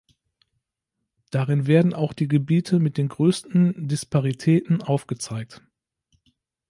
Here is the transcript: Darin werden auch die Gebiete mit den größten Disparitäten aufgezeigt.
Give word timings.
Darin 1.29 1.67
werden 1.67 1.93
auch 1.93 2.13
die 2.13 2.27
Gebiete 2.27 2.79
mit 2.79 2.97
den 2.97 3.07
größten 3.07 3.87
Disparitäten 3.87 4.81
aufgezeigt. 4.81 5.61